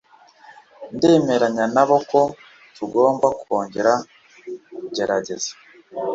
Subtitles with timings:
[0.95, 2.21] Ndemeranya nabo ko
[2.75, 3.93] tugomba kongera
[4.83, 5.51] kugerageza.